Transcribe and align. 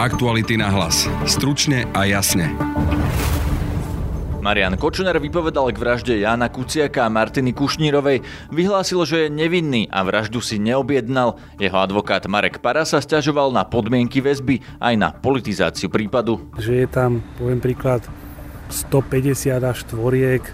Aktuality 0.00 0.56
na 0.56 0.72
hlas. 0.72 1.04
Stručne 1.28 1.84
a 1.92 2.08
jasne. 2.08 2.48
Marian 4.40 4.72
Kočner 4.80 5.12
vypovedal 5.20 5.68
k 5.68 5.76
vražde 5.76 6.16
Jána 6.24 6.48
Kuciaka 6.48 7.04
a 7.04 7.12
Martiny 7.12 7.52
Kušnírovej, 7.52 8.24
vyhlásil, 8.48 8.96
že 9.04 9.28
je 9.28 9.28
nevinný 9.28 9.92
a 9.92 10.00
vraždu 10.00 10.40
si 10.40 10.56
neobjednal. 10.56 11.36
Jeho 11.60 11.76
advokát 11.76 12.24
Marek 12.24 12.64
Para 12.64 12.88
sa 12.88 13.04
stiažoval 13.04 13.52
na 13.52 13.68
podmienky 13.68 14.24
väzby 14.24 14.64
aj 14.80 14.94
na 14.96 15.12
politizáciu 15.12 15.92
prípadu. 15.92 16.48
Že 16.56 16.80
je 16.80 16.86
tam, 16.88 17.20
poviem 17.36 17.60
príklad, 17.60 18.00
150 18.72 19.52
až 19.60 19.84
tvoriek 19.84 20.48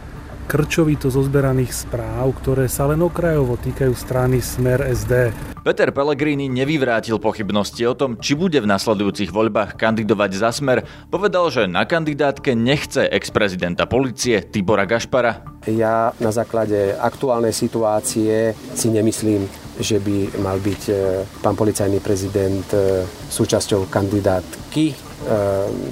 krčovito 0.47 1.11
zozberaných 1.11 1.75
správ, 1.75 2.31
ktoré 2.39 2.71
sa 2.71 2.87
len 2.87 3.03
okrajovo 3.03 3.59
týkajú 3.59 3.93
strany 3.99 4.39
Smer 4.39 4.79
SD. 4.87 5.35
Peter 5.67 5.91
Pellegrini 5.91 6.47
nevyvrátil 6.47 7.19
pochybnosti 7.19 7.83
o 7.91 7.99
tom, 7.99 8.15
či 8.23 8.39
bude 8.39 8.63
v 8.63 8.71
nasledujúcich 8.71 9.35
voľbách 9.35 9.75
kandidovať 9.75 10.31
za 10.39 10.55
Smer. 10.55 10.87
Povedal, 11.11 11.51
že 11.51 11.67
na 11.67 11.83
kandidátke 11.83 12.55
nechce 12.55 13.11
ex-prezidenta 13.11 13.91
policie 13.91 14.39
Tibora 14.47 14.87
Gašpara. 14.87 15.43
Ja 15.67 16.15
na 16.23 16.31
základe 16.31 16.95
aktuálnej 16.95 17.51
situácie 17.51 18.55
si 18.55 18.89
nemyslím, 18.95 19.51
že 19.83 19.99
by 19.99 20.39
mal 20.41 20.63
byť 20.63 20.83
e, 20.89 20.95
pán 21.43 21.59
policajný 21.59 21.99
prezident 21.99 22.65
e, 22.71 23.03
súčasťou 23.29 23.91
kandidátky 23.91 24.85
e, 24.89 24.95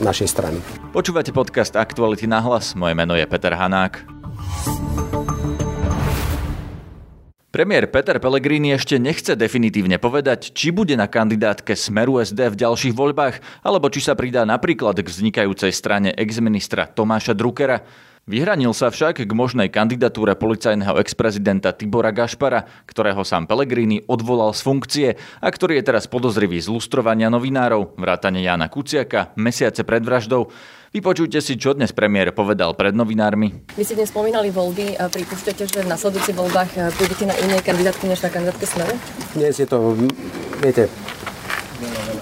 našej 0.01 0.29
strany. 0.31 0.59
Počúvate 0.95 1.35
podcast 1.35 1.75
Aktuality 1.75 2.31
na 2.31 2.39
hlas. 2.39 2.79
Moje 2.79 2.95
meno 2.95 3.19
je 3.19 3.27
Peter 3.27 3.51
Hanák. 3.51 4.24
Premiér 7.55 7.87
Peter 7.87 8.19
Pellegrini 8.19 8.75
ešte 8.75 8.99
nechce 8.99 9.39
definitívne 9.39 10.03
povedať, 10.03 10.51
či 10.59 10.75
bude 10.75 10.99
na 10.99 11.07
kandidátke 11.07 11.79
Smeru 11.79 12.19
SD 12.19 12.51
v 12.51 12.59
ďalších 12.67 12.91
voľbách, 12.99 13.63
alebo 13.63 13.87
či 13.95 14.03
sa 14.03 14.19
pridá 14.19 14.43
napríklad 14.43 14.99
k 14.99 15.07
vznikajúcej 15.07 15.71
strane 15.71 16.11
exministra 16.19 16.91
Tomáša 16.91 17.31
Druckera. 17.31 17.87
Vyhranil 18.27 18.75
sa 18.75 18.91
však 18.91 19.23
k 19.23 19.31
možnej 19.31 19.71
kandidatúre 19.71 20.35
policajného 20.35 20.99
ex-prezidenta 20.99 21.71
Tibora 21.71 22.11
Gašpara, 22.11 22.67
ktorého 22.91 23.23
sám 23.23 23.47
Pellegrini 23.47 24.03
odvolal 24.11 24.51
z 24.51 24.61
funkcie 24.67 25.09
a 25.39 25.47
ktorý 25.47 25.79
je 25.79 25.95
teraz 25.95 26.11
podozrivý 26.11 26.59
z 26.59 26.75
lustrovania 26.75 27.31
novinárov, 27.31 27.95
vrátane 27.95 28.43
Jána 28.43 28.67
Kuciaka, 28.67 29.31
mesiace 29.39 29.87
pred 29.87 30.03
vraždou. 30.03 30.51
Vypočujte 30.95 31.43
si, 31.43 31.59
čo 31.59 31.75
dnes 31.75 31.91
premiér 31.91 32.31
povedal 32.31 32.71
pred 32.79 32.95
novinármi. 32.95 33.67
Vy 33.75 33.83
ste 33.83 33.99
dnes 33.99 34.15
spomínali 34.15 34.55
voľby. 34.55 34.95
a 34.95 35.11
Pripúšťate, 35.11 35.67
že 35.67 35.83
v 35.83 35.91
nasledujúcich 35.91 36.39
voľbách 36.39 36.71
eh, 36.79 36.95
pôjdete 36.95 37.27
na 37.27 37.35
inej 37.35 37.67
kandidátke 37.67 38.07
než 38.07 38.23
na 38.23 38.31
kandidátke 38.31 38.63
Smeru? 38.63 38.95
Dnes 39.35 39.59
je 39.59 39.67
to, 39.67 39.99
viete, 40.63 40.87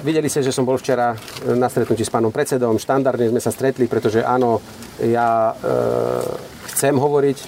Videli 0.03 0.27
ste, 0.27 0.43
že 0.43 0.51
som 0.51 0.65
bol 0.65 0.81
včera 0.81 1.13
eh, 1.13 1.53
na 1.53 1.69
stretnutí 1.69 2.01
s 2.01 2.09
pánom 2.09 2.33
predsedom. 2.33 2.81
Štandardne 2.81 3.29
sme 3.29 3.45
sa 3.45 3.53
stretli, 3.53 3.85
pretože 3.93 4.25
áno, 4.25 4.65
ja 5.05 5.53
e, 5.53 5.65
chcem 6.73 6.97
hovoriť 6.97 7.39
e, 7.39 7.47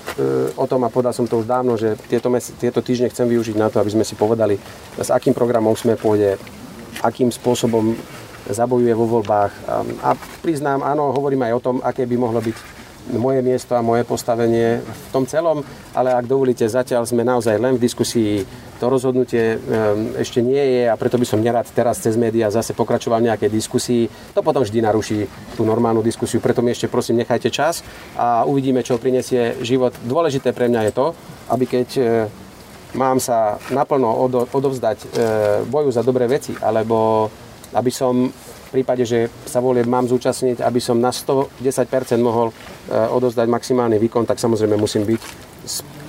o 0.60 0.64
tom 0.68 0.84
a 0.84 0.92
povedal 0.92 1.16
som 1.16 1.28
to 1.28 1.40
už 1.40 1.46
dávno, 1.48 1.80
že 1.80 1.96
tieto, 2.08 2.28
mes, 2.28 2.52
tieto 2.56 2.84
týždne 2.84 3.08
chcem 3.08 3.28
využiť 3.30 3.56
na 3.56 3.72
to, 3.72 3.80
aby 3.80 3.94
sme 3.94 4.04
si 4.04 4.12
povedali, 4.18 4.60
s 5.00 5.08
akým 5.08 5.32
programom 5.32 5.72
sme 5.72 5.96
pôjde, 5.96 6.36
akým 7.04 7.32
spôsobom 7.32 7.94
zabojuje 8.50 8.92
vo 8.92 9.06
voľbách. 9.08 9.52
A 10.04 10.12
priznám, 10.44 10.84
áno, 10.84 11.12
hovorím 11.12 11.48
aj 11.48 11.52
o 11.56 11.64
tom, 11.64 11.76
aké 11.80 12.04
by 12.04 12.16
mohlo 12.20 12.40
byť 12.40 12.56
moje 13.12 13.44
miesto 13.44 13.76
a 13.76 13.84
moje 13.84 14.08
postavenie 14.08 14.80
v 14.80 15.08
tom 15.12 15.28
celom, 15.28 15.60
ale 15.92 16.16
ak 16.16 16.24
dovolíte, 16.24 16.64
zatiaľ 16.64 17.04
sme 17.04 17.20
naozaj 17.20 17.60
len 17.60 17.76
v 17.76 17.84
diskusii. 17.84 18.40
To 18.80 18.88
rozhodnutie 18.90 19.60
ešte 20.18 20.40
nie 20.40 20.58
je 20.58 20.82
a 20.88 20.96
preto 20.96 21.20
by 21.20 21.26
som 21.28 21.44
nerad 21.44 21.68
teraz 21.70 22.00
cez 22.00 22.16
médiá 22.16 22.48
zase 22.48 22.72
pokračoval 22.72 23.20
v 23.20 23.28
nejakej 23.30 23.50
diskusii. 23.52 24.08
To 24.32 24.40
potom 24.40 24.64
vždy 24.64 24.80
naruší 24.80 25.28
tú 25.54 25.68
normálnu 25.68 26.00
diskusiu, 26.00 26.40
preto 26.40 26.64
mi 26.64 26.72
ešte 26.72 26.88
prosím 26.88 27.20
nechajte 27.22 27.52
čas 27.52 27.84
a 28.16 28.48
uvidíme, 28.48 28.80
čo 28.80 28.96
prinesie 28.96 29.60
život. 29.60 29.92
Dôležité 30.02 30.56
pre 30.56 30.72
mňa 30.72 30.90
je 30.90 30.92
to, 30.96 31.06
aby 31.52 31.64
keď 31.68 31.88
e, 31.96 32.02
mám 32.96 33.20
sa 33.22 33.60
naplno 33.70 34.10
odovzdať 34.50 34.98
e, 34.98 35.06
boju 35.68 35.90
za 35.94 36.02
dobré 36.02 36.26
veci, 36.26 36.56
alebo 36.58 37.28
aby 37.74 37.90
som 37.90 38.30
v 38.30 38.70
prípade, 38.70 39.06
že 39.06 39.30
sa 39.46 39.62
volie 39.62 39.86
mám 39.86 40.06
zúčastniť, 40.10 40.62
aby 40.62 40.80
som 40.82 40.98
na 40.98 41.14
110% 41.14 41.54
mohol 42.18 42.50
e, 42.50 42.54
odozdať 42.90 43.46
maximálny 43.46 44.02
výkon, 44.02 44.26
tak 44.26 44.42
samozrejme 44.42 44.74
musím 44.74 45.06
byť 45.06 45.22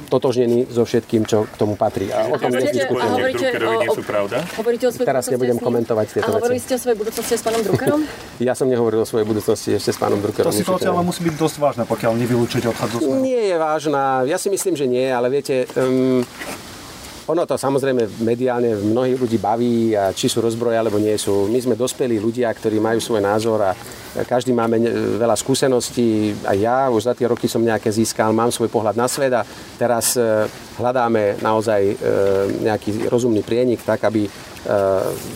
totožnený 0.07 0.69
so 0.69 0.85
všetkým, 0.85 1.25
čo 1.25 1.49
k 1.49 1.55
tomu 1.57 1.73
patrí. 1.75 2.13
A 2.13 2.29
o 2.29 2.37
tom 2.37 2.53
dnes 2.53 2.71
diskutujeme. 2.71 3.19
Hovoríte 3.19 3.47
o, 3.89 3.93
sú 3.93 4.03
pravda? 4.05 4.37
Hovoríte 4.55 4.85
o 4.87 4.91
svojej 4.93 5.07
Teraz 5.09 5.23
nebudem 5.33 5.57
komentovať 5.57 6.05
tieto 6.07 6.29
veci. 6.29 6.37
A 6.37 6.39
hovorili 6.39 6.61
ste 6.61 6.73
o 6.77 6.79
svojej 6.79 6.97
budúcnosti 6.97 7.33
s 7.35 7.43
pánom 7.43 7.61
Druckerom? 7.65 7.99
ja 8.47 8.53
som 8.53 8.67
nehovoril 8.69 9.01
o 9.01 9.07
svojej 9.07 9.27
budúcnosti 9.27 9.69
ešte 9.75 9.91
s 9.91 9.99
pánom 9.99 10.21
Druckerom. 10.21 10.53
To 10.53 10.55
situácia 10.55 10.89
ale 10.93 11.03
musí 11.03 11.25
byť 11.25 11.35
dosť 11.35 11.55
vážna, 11.57 11.83
pokiaľ 11.89 12.11
nevylúčite 12.21 12.69
odchod 12.69 13.01
Nie 13.19 13.53
je 13.53 13.55
vážna. 13.57 14.23
Ja 14.29 14.37
si 14.37 14.47
myslím, 14.53 14.77
že 14.77 14.85
nie, 14.85 15.05
ale 15.09 15.27
viete, 15.33 15.65
um, 15.75 16.21
ono 17.25 17.41
to 17.49 17.57
samozrejme 17.57 18.21
mediálne 18.21 18.77
mnohých 18.77 19.17
ľudí 19.17 19.37
baví, 19.41 19.97
a 19.97 20.13
či 20.13 20.29
sú 20.29 20.45
rozbroje 20.45 20.77
alebo 20.77 21.01
nie 21.01 21.17
sú. 21.17 21.49
My 21.49 21.57
sme 21.57 21.73
dospelí 21.73 22.21
ľudia, 22.21 22.53
ktorí 22.53 22.77
majú 22.77 23.01
svoj 23.01 23.21
názor 23.25 23.65
a 23.65 23.73
každý 24.29 24.53
máme 24.53 24.77
veľa 25.17 25.33
skúseností. 25.33 26.37
A 26.45 26.53
ja 26.53 26.87
už 26.93 27.09
za 27.09 27.17
tie 27.17 27.25
roky 27.25 27.49
som 27.49 27.65
nejaké 27.65 27.89
získal, 27.89 28.29
mám 28.29 28.53
svoj 28.53 28.69
pohľad 28.69 28.93
na 28.93 29.09
svet 29.09 29.33
a 29.33 29.41
teraz 29.75 30.13
e, 30.13 30.45
hľadáme 30.77 31.41
naozaj 31.41 31.81
e, 31.81 31.95
nejaký 32.61 33.09
rozumný 33.09 33.41
prienik, 33.41 33.81
tak 33.81 34.05
aby 34.05 34.23
e, 34.23 34.29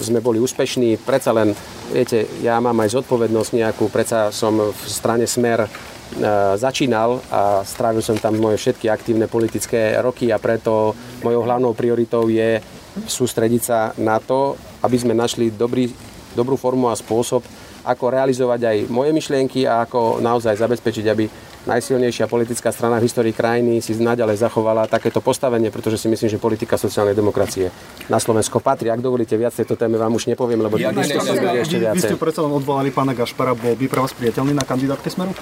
sme 0.05 0.21
boli 0.21 0.37
úspešní. 0.37 1.01
Predsa 1.01 1.33
len, 1.33 1.57
viete, 1.89 2.29
ja 2.45 2.61
mám 2.61 2.77
aj 2.79 3.01
zodpovednosť 3.01 3.51
nejakú, 3.57 3.89
predsa 3.89 4.29
som 4.29 4.57
v 4.57 4.81
strane 4.87 5.25
Smer 5.25 5.65
E, 6.09 6.25
začínal 6.57 7.21
a 7.29 7.61
strávil 7.61 8.01
som 8.01 8.17
tam 8.17 8.33
moje 8.41 8.57
všetky 8.57 8.89
aktívne 8.89 9.29
politické 9.29 9.93
roky 10.01 10.33
a 10.33 10.41
preto 10.41 10.97
mojou 11.21 11.45
hlavnou 11.45 11.77
prioritou 11.77 12.25
je 12.33 12.57
sústrediť 13.05 13.61
sa 13.61 13.93
na 13.93 14.17
to, 14.17 14.57
aby 14.81 14.97
sme 14.97 15.13
našli 15.13 15.53
dobrý, 15.53 15.85
dobrú 16.33 16.57
formu 16.57 16.89
a 16.89 16.97
spôsob, 16.97 17.45
ako 17.85 18.05
realizovať 18.09 18.59
aj 18.65 18.77
moje 18.89 19.13
myšlienky 19.13 19.69
a 19.69 19.85
ako 19.85 20.17
naozaj 20.17 20.57
zabezpečiť, 20.57 21.05
aby 21.13 21.29
najsilnejšia 21.67 22.31
politická 22.31 22.71
strana 22.71 23.03
v 23.03 23.09
histórii 23.09 23.35
krajiny 23.35 23.83
si 23.83 23.97
naďalej 23.99 24.39
zachovala 24.39 24.87
takéto 24.87 25.19
postavenie, 25.19 25.67
pretože 25.73 25.99
si 25.99 26.07
myslím, 26.07 26.31
že 26.31 26.39
politika 26.39 26.79
sociálnej 26.79 27.17
demokracie 27.17 27.67
na 28.07 28.21
Slovensko 28.21 28.63
patrí. 28.63 28.87
Ak 28.87 29.03
dovolíte 29.03 29.35
viac 29.35 29.51
tejto 29.51 29.75
téme, 29.75 29.99
vám 29.99 30.15
už 30.15 30.31
nepoviem, 30.31 30.63
lebo 30.63 30.79
ja, 30.79 30.95
diskusie 30.95 31.35
bude 31.35 31.59
ešte 31.59 31.77
viacej. 31.81 31.99
Vy 31.99 32.09
ste 32.15 32.19
predsa 32.19 32.39
len 32.45 32.53
odvolali 32.55 32.95
pána 32.95 33.11
Gašpara, 33.11 33.57
bol 33.57 33.75
by 33.75 33.85
pre 33.91 33.99
vás 33.99 34.13
priateľný 34.15 34.55
na 34.55 34.63
kandidátke 34.63 35.11
Smeru? 35.11 35.35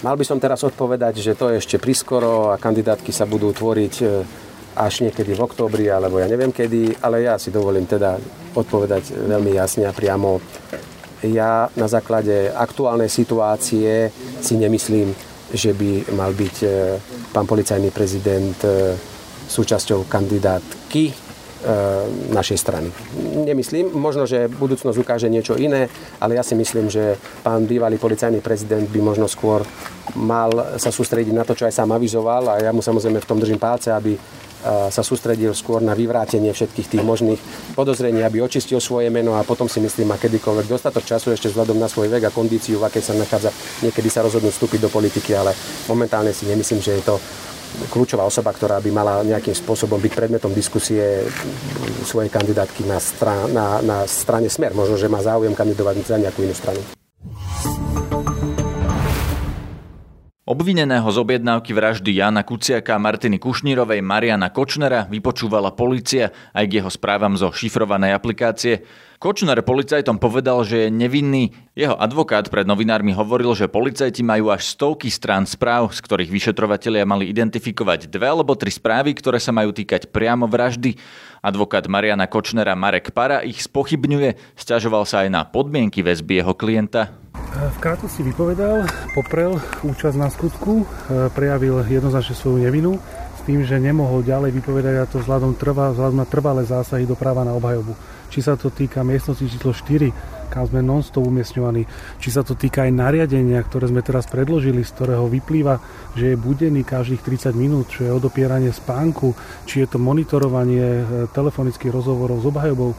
Mal 0.00 0.16
by 0.16 0.24
som 0.24 0.40
teraz 0.40 0.64
odpovedať, 0.64 1.20
že 1.20 1.36
to 1.36 1.52
je 1.52 1.60
ešte 1.60 1.76
priskoro 1.76 2.56
a 2.56 2.56
kandidátky 2.56 3.12
sa 3.12 3.28
budú 3.28 3.52
tvoriť 3.52 3.94
e, 4.00 4.04
až 4.72 5.04
niekedy 5.04 5.36
v 5.36 5.44
októbri, 5.44 5.92
alebo 5.92 6.16
ja 6.16 6.24
neviem 6.24 6.48
kedy, 6.48 7.04
ale 7.04 7.28
ja 7.28 7.36
si 7.36 7.52
dovolím 7.52 7.84
teda 7.84 8.16
odpovedať 8.56 9.12
veľmi 9.28 9.52
jasne 9.52 9.84
a 9.84 9.92
priamo. 9.92 10.40
Ja 11.20 11.68
na 11.76 11.86
základe 11.88 12.48
aktuálnej 12.48 13.12
situácie 13.12 14.08
si 14.40 14.54
nemyslím, 14.56 15.12
že 15.52 15.76
by 15.76 16.16
mal 16.16 16.32
byť 16.32 16.56
e, 16.64 16.68
pán 17.34 17.44
policajný 17.44 17.92
prezident 17.92 18.56
e, 18.64 18.96
súčasťou 19.50 20.08
kandidátky 20.08 21.29
našej 22.32 22.56
strany. 22.56 22.88
Nemyslím, 23.44 23.92
možno, 23.92 24.24
že 24.24 24.48
budúcnosť 24.48 24.96
ukáže 24.96 25.28
niečo 25.28 25.60
iné, 25.60 25.92
ale 26.16 26.40
ja 26.40 26.44
si 26.44 26.56
myslím, 26.56 26.88
že 26.88 27.20
pán 27.44 27.68
bývalý 27.68 28.00
policajný 28.00 28.40
prezident 28.40 28.88
by 28.88 29.00
možno 29.04 29.28
skôr 29.28 29.60
mal 30.16 30.50
sa 30.80 30.90
sústrediť 30.90 31.36
na 31.36 31.44
to, 31.44 31.52
čo 31.52 31.68
aj 31.68 31.76
sám 31.76 31.92
avizoval 31.92 32.48
a 32.48 32.54
ja 32.64 32.72
mu 32.72 32.80
samozrejme 32.80 33.20
v 33.20 33.28
tom 33.28 33.38
držím 33.38 33.60
palce, 33.60 33.92
aby 33.92 34.16
e, 34.16 34.20
sa 34.90 35.02
sústredil 35.04 35.52
skôr 35.54 35.84
na 35.84 35.92
vyvrátenie 35.94 36.50
všetkých 36.50 36.96
tých 36.96 37.04
možných 37.04 37.40
podozrení, 37.76 38.24
aby 38.24 38.42
očistil 38.42 38.80
svoje 38.80 39.12
meno 39.12 39.36
a 39.36 39.46
potom 39.46 39.68
si 39.68 39.78
myslím, 39.78 40.10
má 40.10 40.16
kedykoľvek 40.18 40.66
dostatok 40.66 41.04
času 41.04 41.36
ešte 41.36 41.52
vzhľadom 41.52 41.78
na 41.78 41.86
svoj 41.86 42.08
vek 42.08 42.26
a 42.26 42.34
kondíciu, 42.34 42.80
v 42.80 42.88
akej 42.88 43.04
sa 43.04 43.14
nachádza. 43.14 43.54
Niekedy 43.84 44.08
sa 44.08 44.24
rozhodnú 44.24 44.50
vstúpiť 44.50 44.80
do 44.82 44.90
politiky, 44.90 45.36
ale 45.36 45.54
momentálne 45.86 46.32
si 46.32 46.48
nemyslím, 46.48 46.80
že 46.80 46.98
je 46.98 47.04
to 47.04 47.16
kľúčová 47.90 48.26
osoba, 48.26 48.52
ktorá 48.52 48.78
by 48.82 48.90
mala 48.92 49.14
nejakým 49.24 49.54
spôsobom 49.54 49.98
byť 49.98 50.12
predmetom 50.12 50.52
diskusie 50.52 51.24
svojej 52.04 52.28
kandidátky 52.28 52.84
na, 52.84 52.98
strá, 52.98 53.46
na, 53.48 53.80
na 53.80 53.98
strane 54.04 54.50
Smer. 54.50 54.74
Možno, 54.76 54.98
že 54.98 55.10
má 55.10 55.22
záujem 55.22 55.54
kandidovať 55.54 56.04
za 56.04 56.16
nejakú 56.18 56.44
inú 56.44 56.54
stranu. 56.54 56.99
Obvineného 60.50 61.06
z 61.06 61.14
objednávky 61.22 61.70
vraždy 61.70 62.10
Jana 62.10 62.42
Kuciaka, 62.42 62.98
Martiny 62.98 63.38
Kušnírovej, 63.38 64.02
Mariana 64.02 64.50
Kočnera 64.50 65.06
vypočúvala 65.06 65.70
policia 65.70 66.34
aj 66.50 66.66
k 66.66 66.82
jeho 66.82 66.90
správam 66.90 67.38
zo 67.38 67.54
šifrovanej 67.54 68.10
aplikácie. 68.10 68.82
Kočner 69.22 69.62
policajtom 69.62 70.18
povedal, 70.18 70.66
že 70.66 70.82
je 70.82 70.88
nevinný. 70.90 71.54
Jeho 71.78 71.94
advokát 71.94 72.50
pred 72.50 72.66
novinármi 72.66 73.14
hovoril, 73.14 73.54
že 73.54 73.70
policajti 73.70 74.26
majú 74.26 74.50
až 74.50 74.74
stovky 74.74 75.06
strán 75.06 75.46
správ, 75.46 75.94
z 75.94 76.02
ktorých 76.02 76.34
vyšetrovatelia 76.34 77.06
mali 77.06 77.30
identifikovať 77.30 78.10
dve 78.10 78.34
alebo 78.34 78.58
tri 78.58 78.74
správy, 78.74 79.14
ktoré 79.14 79.38
sa 79.38 79.54
majú 79.54 79.70
týkať 79.70 80.10
priamo 80.10 80.50
vraždy. 80.50 80.98
Advokát 81.46 81.86
Mariana 81.86 82.26
Kočnera 82.26 82.74
Marek 82.74 83.14
Para 83.14 83.46
ich 83.46 83.62
spochybňuje, 83.62 84.58
stiažoval 84.58 85.06
sa 85.06 85.22
aj 85.22 85.30
na 85.30 85.46
podmienky 85.46 86.02
väzby 86.02 86.42
jeho 86.42 86.58
klienta. 86.58 87.19
V 87.50 87.78
Kátu 87.82 88.06
si 88.06 88.22
vypovedal, 88.22 88.86
poprel 89.10 89.58
účasť 89.82 90.14
na 90.14 90.30
skutku, 90.30 90.86
e, 90.86 91.28
prejavil 91.34 91.82
jednoznačne 91.82 92.38
svoju 92.38 92.62
nevinu 92.62 92.94
s 93.34 93.40
tým, 93.42 93.66
že 93.66 93.82
nemohol 93.82 94.22
ďalej 94.22 94.54
vypovedať 94.54 94.94
a 95.02 95.10
to 95.10 95.18
vzhľadom, 95.18 95.58
trvá, 95.58 95.90
vzhľadom 95.90 96.22
na 96.22 96.28
trvalé 96.30 96.62
zásahy 96.62 97.10
do 97.10 97.18
práva 97.18 97.42
na 97.42 97.50
obhajobu. 97.58 97.98
Či 98.30 98.46
sa 98.46 98.54
to 98.54 98.70
týka 98.70 99.02
miestnosti 99.02 99.42
číslo 99.42 99.74
4, 99.74 100.39
kam 100.50 100.66
sme 100.66 100.82
non-stop 100.82 101.22
umiestňovaní, 101.22 101.86
či 102.18 102.28
sa 102.34 102.42
to 102.42 102.58
týka 102.58 102.82
aj 102.84 102.92
nariadenia, 102.92 103.62
ktoré 103.62 103.86
sme 103.86 104.02
teraz 104.02 104.26
predložili, 104.26 104.82
z 104.82 104.90
ktorého 104.90 105.30
vyplýva, 105.30 105.78
že 106.18 106.34
je 106.34 106.36
budený 106.36 106.82
každých 106.82 107.22
30 107.22 107.54
minút, 107.54 107.86
čo 107.94 108.04
je 108.04 108.10
odopieranie 108.10 108.74
spánku, 108.74 109.32
či 109.64 109.86
je 109.86 109.94
to 109.94 110.02
monitorovanie 110.02 110.82
e, 110.82 111.02
telefonických 111.30 111.94
rozhovorov 111.94 112.42
s 112.42 112.50
obhajobou, 112.50 112.90
e, 112.92 112.96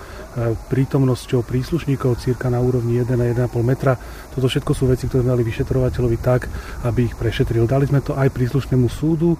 prítomnosťou 0.71 1.43
príslušníkov 1.43 2.23
cirka 2.23 2.47
na 2.47 2.63
úrovni 2.63 3.03
1 3.03 3.19
na 3.19 3.27
1,5 3.27 3.51
metra. 3.61 3.99
Toto 4.31 4.47
všetko 4.47 4.71
sú 4.71 4.87
veci, 4.87 5.11
ktoré 5.11 5.27
sme 5.27 5.35
dali 5.35 5.43
vyšetrovateľovi 5.43 6.17
tak, 6.23 6.47
aby 6.87 7.11
ich 7.11 7.19
prešetril. 7.19 7.67
Dali 7.67 7.91
sme 7.91 7.99
to 7.99 8.15
aj 8.15 8.31
príslušnému 8.31 8.87
súdu, 8.87 9.35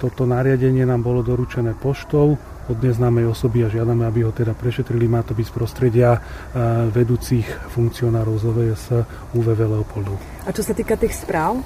toto 0.00 0.24
nariadenie 0.24 0.88
nám 0.88 1.04
bolo 1.04 1.20
doručené 1.20 1.76
poštou, 1.76 2.40
od 2.70 2.78
neznámej 2.78 3.26
osoby 3.26 3.66
a 3.66 3.68
žiadame, 3.68 4.06
aby 4.06 4.22
ho 4.22 4.30
teda 4.30 4.54
prešetrili. 4.54 5.10
Má 5.10 5.26
to 5.26 5.34
byť 5.34 5.46
z 5.50 5.54
prostredia 5.54 6.22
vedúcich 6.94 7.44
funkcionárov 7.74 8.38
z 8.38 8.44
OVS 8.46 8.84
UVV 9.34 9.60
Leopoldu. 9.66 10.14
A 10.46 10.54
čo 10.54 10.62
sa 10.62 10.70
týka 10.70 10.94
tých 10.94 11.18
správ? 11.18 11.58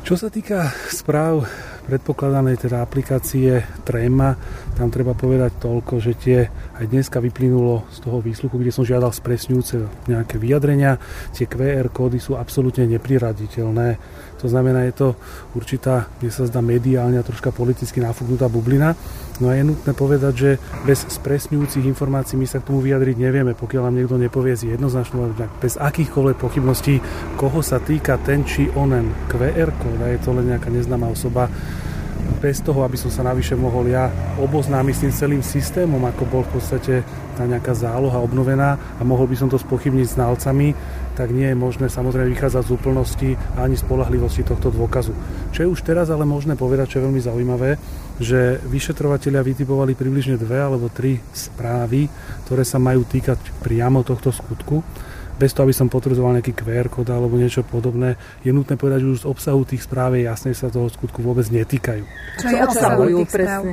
Čo 0.00 0.16
sa 0.16 0.32
týka 0.32 0.72
správ 0.88 1.44
predpokladanej 1.86 2.66
teda 2.66 2.82
aplikácie 2.82 3.62
Trema, 3.86 4.34
tam 4.74 4.90
treba 4.90 5.14
povedať 5.14 5.62
toľko, 5.62 5.94
že 6.02 6.12
tie 6.18 6.38
aj 6.76 6.84
dneska 6.90 7.22
vyplynulo 7.22 7.88
z 7.88 7.98
toho 8.02 8.18
výsluchu, 8.20 8.60
kde 8.60 8.74
som 8.74 8.84
žiadal 8.84 9.14
spresňujúce 9.14 10.06
nejaké 10.10 10.36
vyjadrenia. 10.36 10.98
Tie 11.32 11.48
QR 11.48 11.88
kódy 11.88 12.20
sú 12.20 12.34
absolútne 12.36 12.84
nepriraditeľné. 12.84 13.96
To 14.44 14.52
znamená, 14.52 14.84
je 14.84 14.94
to 14.94 15.08
určitá, 15.56 16.12
kde 16.20 16.28
sa 16.28 16.44
zdá 16.44 16.60
mediálne 16.60 17.16
a 17.16 17.24
troška 17.24 17.56
politicky 17.56 18.04
nafúknutá 18.04 18.52
bublina. 18.52 18.92
No 19.40 19.48
a 19.48 19.56
je 19.56 19.64
nutné 19.64 19.92
povedať, 19.96 20.32
že 20.36 20.50
bez 20.84 21.08
spresňujúcich 21.08 21.84
informácií 21.88 22.36
my 22.36 22.48
sa 22.48 22.60
k 22.60 22.68
tomu 22.72 22.84
vyjadriť 22.84 23.16
nevieme, 23.16 23.52
pokiaľ 23.56 23.88
nám 23.88 23.96
niekto 24.00 24.16
nepovie 24.20 24.56
z 24.56 24.76
jednoznačnú, 24.76 25.32
bez 25.60 25.76
akýchkoľvek 25.80 26.36
pochybností, 26.36 27.00
koho 27.36 27.60
sa 27.64 27.80
týka 27.80 28.20
ten 28.20 28.44
či 28.44 28.68
onen 28.76 29.12
QR 29.28 29.72
kód, 29.76 30.00
a 30.04 30.12
je 30.12 30.20
to 30.20 30.36
len 30.36 30.52
nejaká 30.52 30.68
neznáma 30.72 31.08
osoba, 31.12 31.48
bez 32.42 32.60
toho, 32.60 32.84
aby 32.84 32.98
som 32.98 33.08
sa 33.08 33.24
navyše 33.24 33.56
mohol 33.56 33.88
ja 33.88 34.10
oboznámiť 34.38 34.94
s 34.94 35.02
tým 35.02 35.12
celým 35.12 35.42
systémom, 35.42 36.02
ako 36.04 36.22
bol 36.28 36.42
v 36.44 36.60
podstate 36.60 36.94
tá 37.36 37.44
nejaká 37.44 37.76
záloha 37.76 38.16
obnovená 38.20 38.80
a 38.96 39.02
mohol 39.04 39.28
by 39.28 39.36
som 39.36 39.48
to 39.52 39.60
spochybniť 39.60 40.16
znalcami, 40.16 40.72
tak 41.16 41.32
nie 41.32 41.52
je 41.52 41.56
možné 41.56 41.86
samozrejme 41.88 42.32
vychádzať 42.32 42.62
z 42.64 42.74
úplnosti 42.76 43.30
ani 43.56 43.76
spolahlivosti 43.76 44.44
tohto 44.44 44.68
dôkazu. 44.68 45.12
Čo 45.52 45.58
je 45.64 45.72
už 45.72 45.80
teraz 45.84 46.12
ale 46.12 46.28
možné 46.28 46.56
povedať, 46.56 46.96
čo 46.96 46.98
je 47.00 47.06
veľmi 47.08 47.20
zaujímavé, 47.20 47.70
že 48.20 48.60
vyšetrovateľia 48.64 49.44
vytipovali 49.44 49.92
približne 49.96 50.40
dve 50.40 50.60
alebo 50.60 50.92
tri 50.92 51.20
správy, 51.32 52.08
ktoré 52.48 52.64
sa 52.64 52.80
majú 52.80 53.04
týkať 53.04 53.64
priamo 53.64 54.04
tohto 54.04 54.32
skutku 54.32 54.80
bez 55.36 55.52
toho, 55.52 55.68
aby 55.68 55.76
som 55.76 55.92
potvrdzoval 55.92 56.40
nejaký 56.40 56.56
QR 56.56 56.88
kód 56.88 57.12
alebo 57.12 57.36
niečo 57.36 57.60
podobné, 57.60 58.16
je 58.40 58.50
nutné 58.56 58.80
povedať, 58.80 59.04
že 59.04 59.08
už 59.12 59.18
z 59.24 59.28
obsahu 59.28 59.62
tých 59.68 59.84
správ 59.84 60.16
je 60.16 60.24
jasné, 60.24 60.56
že 60.56 60.64
sa 60.64 60.72
toho 60.72 60.88
skutku 60.88 61.20
vôbec 61.20 61.44
netýkajú. 61.52 62.04
Čo 62.40 62.48
je 62.48 62.60
obsahujú 62.64 63.18
presne? 63.28 63.72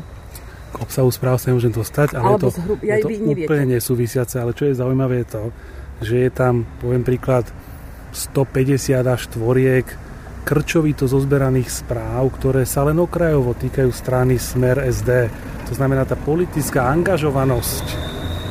K 0.73 0.77
obsahu 0.81 1.09
správ 1.13 1.39
sa 1.39 1.53
nemôžem 1.53 1.71
dostať, 1.71 2.19
ale 2.19 2.35
Alebo 2.35 2.35
je 2.35 2.43
to, 2.43 2.49
zhru... 2.59 2.73
ja 2.83 2.95
je 2.99 3.03
to 3.05 3.09
úplne 3.29 3.65
nesúvisiace. 3.77 4.35
Ale 4.41 4.51
čo 4.57 4.67
je 4.67 4.75
zaujímavé 4.75 5.23
je 5.23 5.27
to, 5.39 5.43
že 6.03 6.15
je 6.27 6.29
tam, 6.33 6.67
poviem 6.83 7.05
príklad, 7.05 7.47
150 8.11 8.99
až 9.05 9.21
tvoriek 9.31 9.87
krčovito 10.43 11.07
zozberaných 11.07 11.71
správ, 11.71 12.27
ktoré 12.35 12.67
sa 12.67 12.83
len 12.83 12.99
okrajovo 12.99 13.55
týkajú 13.55 13.89
strany 13.95 14.35
Smer 14.35 14.83
SD. 14.83 15.31
To 15.71 15.73
znamená, 15.77 16.03
tá 16.03 16.19
politická 16.19 16.91
angažovanosť 16.91 17.85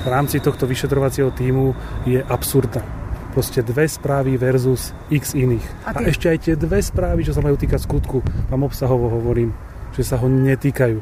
v 0.03 0.07
rámci 0.09 0.41
tohto 0.41 0.65
vyšetrovacieho 0.65 1.31
týmu 1.37 1.77
je 2.09 2.25
absurdná 2.25 3.02
proste 3.33 3.65
dve 3.65 3.89
správy 3.89 4.37
versus 4.37 4.93
x 5.09 5.33
iných. 5.33 5.65
A, 5.89 5.97
a 5.97 6.01
ešte 6.05 6.29
aj 6.29 6.39
tie 6.45 6.55
dve 6.55 6.85
správy, 6.85 7.25
čo 7.25 7.33
sa 7.33 7.41
majú 7.41 7.57
týkať 7.57 7.81
skutku, 7.81 8.21
vám 8.53 8.69
obsahovo 8.69 9.09
hovorím, 9.09 9.57
že 9.97 10.05
sa 10.05 10.21
ho 10.21 10.29
netýkajú. 10.29 11.01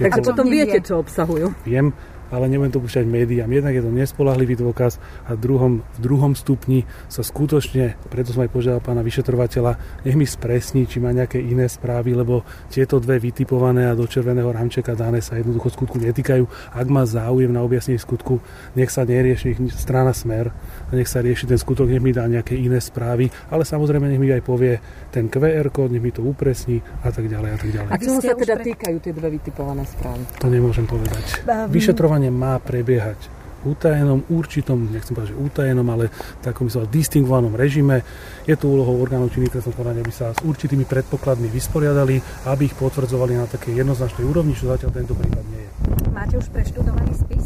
Takže 0.00 0.20
potom 0.24 0.48
viete, 0.48 0.80
čo 0.80 1.00
obsahujú. 1.00 1.52
Viem, 1.64 1.92
ale 2.30 2.46
nebudem 2.46 2.72
to 2.74 2.82
púšťať 2.82 3.06
médiám. 3.06 3.50
Jednak 3.50 3.74
je 3.76 3.82
to 3.84 3.92
nespolahlivý 3.92 4.54
dôkaz 4.58 5.02
a 5.26 5.34
v 5.34 5.40
druhom, 5.42 5.72
v 5.82 5.98
druhom 6.00 6.32
stupni 6.34 6.86
sa 7.10 7.26
skutočne, 7.26 7.98
preto 8.08 8.32
som 8.34 8.46
aj 8.46 8.50
požiadal 8.50 8.82
pána 8.82 9.02
vyšetrovateľa, 9.04 10.02
nech 10.06 10.16
mi 10.16 10.26
spresní, 10.26 10.86
či 10.86 10.98
má 10.98 11.10
nejaké 11.14 11.38
iné 11.42 11.66
správy, 11.66 12.14
lebo 12.14 12.42
tieto 12.70 12.98
dve 12.98 13.18
vytipované 13.18 13.90
a 13.90 13.98
do 13.98 14.06
červeného 14.06 14.50
rámčeka 14.50 14.94
dané 14.94 15.22
sa 15.22 15.38
jednoducho 15.38 15.74
skutku 15.74 15.98
netýkajú. 15.98 16.74
Ak 16.74 16.86
má 16.90 17.06
záujem 17.06 17.50
na 17.50 17.62
objasnenie 17.62 17.98
skutku, 18.02 18.38
nech 18.74 18.90
sa 18.90 19.02
nerieši 19.06 19.58
strana 19.72 20.14
smer, 20.14 20.50
nech 20.90 21.06
sa 21.06 21.22
rieši 21.22 21.50
ten 21.50 21.58
skutok, 21.58 21.90
nech 21.90 22.02
mi 22.02 22.14
dá 22.14 22.26
nejaké 22.26 22.54
iné 22.58 22.82
správy, 22.82 23.30
ale 23.50 23.62
samozrejme 23.66 24.06
nech 24.10 24.20
mi 24.20 24.30
aj 24.30 24.42
povie 24.44 24.78
ten 25.14 25.30
QR 25.30 25.70
kód, 25.72 25.94
nech 25.94 26.02
mi 26.02 26.12
to 26.12 26.22
upresní 26.22 26.82
a 27.02 27.08
tak 27.10 27.26
ďalej 27.26 27.50
a 27.50 27.58
tak 27.58 27.70
ďalej. 27.72 27.90
A 27.90 27.96
čoho 27.96 28.18
sa 28.20 28.34
teda 28.36 28.54
týkajú 28.60 28.96
tie 29.00 29.12
dve 29.16 29.28
vytipované 29.40 29.82
správy? 29.88 30.22
To 30.42 30.48
nemôžem 30.52 30.84
povedať. 30.84 31.46
Vyšetrovanie 31.72 32.19
vyšetrovanie 32.20 32.28
má 32.30 32.60
prebiehať 32.60 33.40
utajenom, 33.60 34.24
určitom, 34.32 34.88
nechcem 34.88 35.12
povedať, 35.12 35.36
že 35.36 35.40
utajenom, 35.44 35.84
ale 35.92 36.08
takom 36.40 36.72
sa 36.72 36.88
distingovanom 36.88 37.52
režime. 37.52 38.00
Je 38.48 38.56
tu 38.56 38.72
úlohou 38.72 38.96
orgánov 38.96 39.28
činných 39.36 39.52
trestnom 39.52 39.76
konaní, 39.76 40.00
aby 40.00 40.08
sa 40.08 40.32
s 40.32 40.40
určitými 40.40 40.88
predpokladmi 40.88 41.44
vysporiadali, 41.52 42.48
aby 42.48 42.72
ich 42.72 42.76
potvrdzovali 42.80 43.36
na 43.36 43.44
takej 43.44 43.84
jednoznačnej 43.84 44.24
úrovni, 44.24 44.56
čo 44.56 44.72
zatiaľ 44.72 44.96
tento 44.96 45.12
prípad 45.12 45.44
nie 45.52 45.60
je. 45.60 45.70
Máte 46.08 46.40
už 46.40 46.48
preštudovaný 46.48 47.12
spis? 47.12 47.44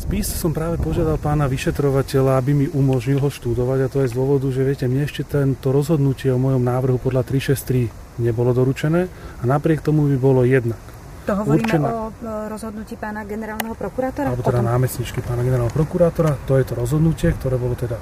Spis 0.00 0.32
som 0.32 0.56
práve 0.56 0.80
požiadal 0.80 1.20
pána 1.20 1.44
vyšetrovateľa, 1.44 2.40
aby 2.40 2.56
mi 2.56 2.66
umožnil 2.72 3.20
ho 3.20 3.28
študovať 3.28 3.78
a 3.84 3.92
to 3.92 4.00
je 4.00 4.08
z 4.08 4.16
dôvodu, 4.16 4.48
že 4.48 4.64
viete, 4.64 4.88
mne 4.88 5.04
ešte 5.04 5.28
tento 5.28 5.68
rozhodnutie 5.68 6.32
o 6.32 6.40
mojom 6.40 6.64
návrhu 6.64 6.96
podľa 6.96 7.28
363 7.28 8.24
nebolo 8.24 8.56
doručené 8.56 9.12
a 9.12 9.44
napriek 9.44 9.84
tomu 9.84 10.08
by 10.08 10.16
bolo 10.16 10.40
jednak 10.48 10.80
to 11.28 11.36
hovoríme 11.36 11.68
určená, 11.68 11.88
o 11.92 12.04
rozhodnutí 12.48 12.96
pána 12.96 13.20
generálneho 13.28 13.76
prokurátora? 13.76 14.32
Alebo 14.32 14.40
teda 14.40 14.64
námestničky 14.64 15.20
pána 15.20 15.44
generálneho 15.44 15.76
prokurátora. 15.76 16.40
To 16.48 16.56
je 16.56 16.64
to 16.64 16.72
rozhodnutie, 16.72 17.28
ktoré 17.36 17.60
bolo 17.60 17.76
teda 17.76 18.00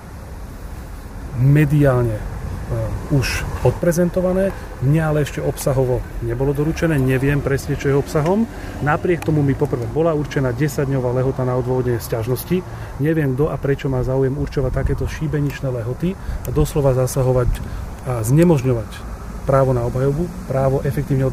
mediálne 1.42 2.14
uh, 2.14 3.18
už 3.18 3.42
odprezentované. 3.66 4.54
Mne 4.86 5.02
ale 5.02 5.18
ešte 5.26 5.42
obsahovo 5.42 5.98
nebolo 6.22 6.54
doručené, 6.54 6.94
neviem 7.02 7.42
presne, 7.42 7.74
čo 7.74 7.90
je 7.90 7.98
obsahom. 7.98 8.46
Napriek 8.86 9.26
tomu 9.26 9.42
mi 9.42 9.58
poprvé 9.58 9.90
bola 9.90 10.14
určená 10.14 10.54
10-dňová 10.54 11.10
lehota 11.18 11.42
na 11.42 11.58
odvodenie 11.58 11.98
sťažnosti. 11.98 12.62
Neviem, 13.02 13.34
kto 13.34 13.50
a 13.50 13.58
prečo 13.58 13.90
má 13.90 14.06
záujem 14.06 14.38
určovať 14.38 14.70
takéto 14.70 15.10
šíbeničné 15.10 15.66
lehoty 15.66 16.14
a 16.46 16.48
doslova 16.54 16.94
zasahovať 16.94 17.50
a 18.06 18.22
znemožňovať 18.22 19.15
právo 19.46 19.70
na 19.70 19.86
obhajobu, 19.86 20.26
právo 20.50 20.82
efektívne 20.82 21.30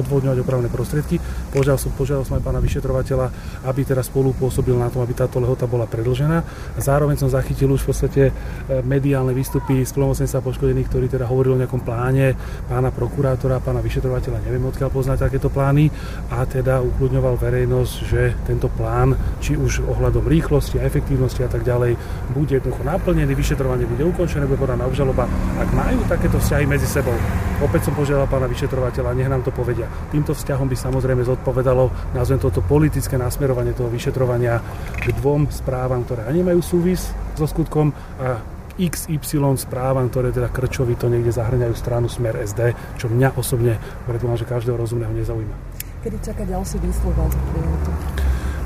odvodňovať 0.00 0.38
opravné 0.40 0.72
prostriedky. 0.72 1.20
Požiadal 1.52 1.76
som, 1.76 1.92
požiadal 1.92 2.24
som 2.24 2.40
aj 2.40 2.42
pána 2.42 2.58
vyšetrovateľa, 2.64 3.26
aby 3.68 3.80
teraz 3.84 4.08
spolu 4.08 4.32
pôsobil 4.32 4.72
na 4.74 4.88
tom, 4.88 5.04
aby 5.04 5.12
táto 5.12 5.36
lehota 5.38 5.68
bola 5.68 5.84
predlžená. 5.84 6.40
Zároveň 6.80 7.20
som 7.20 7.28
zachytil 7.28 7.68
už 7.68 7.84
v 7.84 7.88
podstate 7.92 8.22
e, 8.28 8.32
mediálne 8.80 9.36
výstupy 9.36 9.84
z 9.84 9.92
sa 10.24 10.40
poškodených, 10.40 10.88
ktorí 10.88 11.06
teda 11.12 11.28
hovorili 11.28 11.54
o 11.54 11.60
nejakom 11.60 11.84
pláne 11.84 12.32
pána 12.64 12.88
prokurátora, 12.88 13.60
pána 13.60 13.84
vyšetrovateľa, 13.84 14.46
neviem 14.46 14.64
odkiaľ 14.64 14.88
poznať 14.88 15.28
takéto 15.28 15.52
plány 15.52 15.92
a 16.32 16.46
teda 16.48 16.80
ukludňoval 16.80 17.36
verejnosť, 17.36 17.94
že 18.06 18.32
tento 18.48 18.72
plán, 18.72 19.12
či 19.44 19.58
už 19.58 19.84
ohľadom 19.84 20.24
rýchlosti 20.24 20.80
a 20.80 20.86
efektívnosti 20.86 21.44
a 21.44 21.50
tak 21.50 21.66
ďalej, 21.66 21.98
bude 22.32 22.56
jednoducho 22.56 22.86
naplnený, 22.86 23.34
vyšetrovanie 23.36 23.84
bude 23.84 24.06
ukončené, 24.06 24.46
bude 24.46 24.62
podaná 24.62 24.86
obžaloba. 24.86 25.26
Ak 25.58 25.68
majú 25.74 26.00
takéto 26.06 26.38
vzťahy 26.38 26.64
medzi 26.64 26.86
sebou, 26.86 27.14
Opäť 27.60 27.92
som 27.92 27.94
požiadal 27.94 28.24
pána 28.24 28.48
vyšetrovateľa, 28.48 29.12
nech 29.12 29.28
nám 29.28 29.44
to 29.44 29.52
povedia. 29.52 29.84
Týmto 30.08 30.32
vzťahom 30.32 30.64
by 30.64 30.76
samozrejme 30.80 31.20
zodpovedalo, 31.28 32.16
nazvem 32.16 32.40
toto 32.40 32.64
politické 32.64 33.20
nasmerovanie 33.20 33.76
toho 33.76 33.92
vyšetrovania 33.92 34.64
k 34.96 35.12
dvom 35.20 35.44
správam, 35.52 36.00
ktoré 36.08 36.24
ani 36.24 36.40
majú 36.40 36.64
súvis 36.64 37.12
so 37.36 37.44
skutkom 37.44 37.92
a 38.16 38.40
XY 38.80 39.60
správam, 39.60 40.08
ktoré 40.08 40.32
teda 40.32 40.48
krčovito 40.48 41.04
niekde 41.12 41.36
zahrňajú 41.36 41.74
stranu 41.76 42.08
Smer 42.08 42.40
SD, 42.40 42.72
čo 42.96 43.12
mňa 43.12 43.36
osobne, 43.36 43.76
predpokladám, 44.08 44.40
že 44.40 44.48
každého 44.48 44.76
rozumného 44.80 45.12
nezaujíma. 45.12 45.56
Kedy 46.00 46.16
čaká 46.24 46.48
ďalší 46.48 46.80
klientu? 46.80 47.92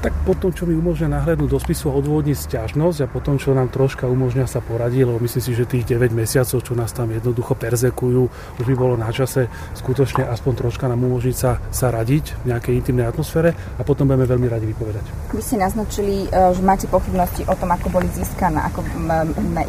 Tak 0.05 0.13
potom, 0.29 0.53
čo 0.53 0.69
mi 0.69 0.77
umožňuje 0.77 1.09
nahľadnúť 1.17 1.49
do 1.49 1.57
spisu 1.57 1.89
a 1.89 1.97
odvodniť 1.97 2.37
stiažnosť 2.37 2.99
a 3.01 3.07
potom, 3.09 3.41
čo 3.41 3.57
nám 3.57 3.73
troška 3.73 4.05
umožňa 4.05 4.45
sa 4.45 4.61
poradiť, 4.61 5.09
lebo 5.09 5.17
myslím 5.25 5.41
si, 5.41 5.57
že 5.57 5.65
tých 5.65 5.89
9 5.89 6.13
mesiacov, 6.13 6.61
čo 6.61 6.77
nás 6.77 6.93
tam 6.93 7.09
jednoducho 7.09 7.57
perzekujú, 7.57 8.23
už 8.61 8.65
by 8.69 8.75
bolo 8.77 9.01
na 9.01 9.09
čase 9.09 9.49
skutočne 9.73 10.29
aspoň 10.29 10.53
troška 10.61 10.93
nám 10.93 11.01
umožniť 11.09 11.37
sa, 11.41 11.57
sa 11.73 11.89
radiť 11.89 12.45
v 12.45 12.53
nejakej 12.53 12.77
intimnej 12.85 13.09
atmosfére 13.09 13.57
a 13.57 13.81
potom 13.81 14.05
budeme 14.05 14.29
veľmi 14.29 14.45
radi 14.45 14.69
vypovedať. 14.69 15.33
Vy 15.33 15.41
ste 15.41 15.57
naznačili, 15.57 16.29
e, 16.29 16.53
že 16.53 16.61
máte 16.61 16.85
pochybnosti 16.85 17.49
o 17.49 17.57
tom, 17.57 17.73
ako 17.73 17.89
boli 17.89 18.05
získané 18.13 18.61
ako 18.61 18.85